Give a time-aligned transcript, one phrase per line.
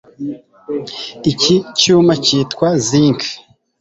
[1.31, 3.19] Iki cyuma cyitwa zinc